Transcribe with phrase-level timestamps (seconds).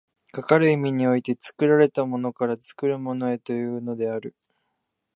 [0.31, 4.33] かかる意味において、作られたものから作るものへというのである。